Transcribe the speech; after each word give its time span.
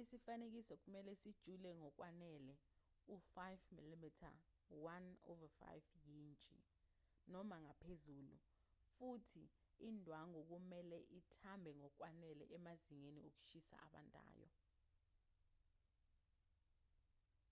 isifanekiso 0.00 0.74
kumelwe 0.82 1.14
sijule 1.22 1.68
ngokwanele 1.80 2.54
u-5 3.14 3.36
mm 3.76 4.02
1/5 4.70 5.90
yintshi 6.08 6.58
noma 7.32 7.56
ngaphezulu 7.64 8.36
futhi 8.94 9.44
indwangu 9.88 10.40
kumelwe 10.48 10.98
ithambe 11.18 11.70
ngokwanele 11.80 12.44
emazingeni 12.56 13.20
okushisa 13.28 13.74
abandayo 13.86 14.48